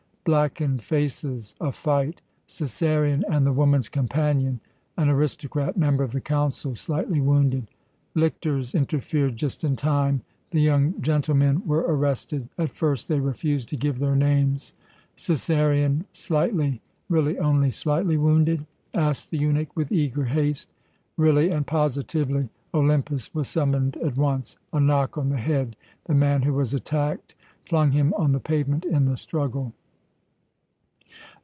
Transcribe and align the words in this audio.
Blackened 0.23 0.83
faces. 0.85 1.55
A 1.59 1.71
fight. 1.71 2.21
Cæsarion 2.47 3.23
and 3.27 3.43
the 3.43 3.51
woman's 3.51 3.89
companion 3.89 4.59
an 4.95 5.09
aristocrat, 5.09 5.75
member 5.77 6.03
of 6.03 6.11
the 6.11 6.21
Council 6.21 6.75
slightly 6.75 7.19
wounded. 7.19 7.65
Lictors 8.13 8.75
interfered 8.75 9.35
just 9.35 9.63
in 9.63 9.75
time. 9.75 10.21
The 10.51 10.61
young 10.61 11.01
gentlemen 11.01 11.65
were 11.65 11.79
arrested. 11.87 12.49
At 12.59 12.69
first 12.69 13.07
they 13.07 13.19
refused 13.19 13.69
to 13.69 13.75
give 13.77 13.97
their 13.97 14.15
names" 14.15 14.75
"Cæsarion 15.17 16.05
slightly, 16.11 16.81
really 17.09 17.39
only 17.39 17.71
slightly 17.71 18.15
wounded?" 18.15 18.67
asked 18.93 19.31
the 19.31 19.39
eunuch 19.39 19.75
with 19.75 19.91
eager 19.91 20.25
haste. 20.25 20.69
"Really 21.17 21.49
and 21.49 21.65
positively. 21.65 22.49
Olympus 22.75 23.33
was 23.33 23.47
summoned 23.47 23.97
at 23.97 24.17
once. 24.17 24.55
A 24.71 24.79
knock 24.79 25.17
on 25.17 25.29
the 25.29 25.37
head. 25.37 25.75
The 26.05 26.13
man 26.13 26.43
who 26.43 26.53
was 26.53 26.75
attacked 26.75 27.33
flung 27.65 27.91
him 27.93 28.13
on 28.15 28.33
the 28.33 28.39
pavement 28.39 28.85
in 28.85 29.05
the 29.05 29.17
struggle." 29.17 29.73